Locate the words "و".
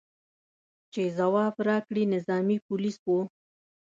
3.05-3.09